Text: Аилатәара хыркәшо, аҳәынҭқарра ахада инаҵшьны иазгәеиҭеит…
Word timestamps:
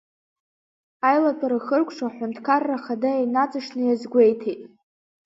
Аилатәара 1.07 1.57
хыркәшо, 1.65 2.05
аҳәынҭқарра 2.07 2.75
ахада 2.77 3.11
инаҵшьны 3.23 3.83
иазгәеиҭеит… 3.85 4.61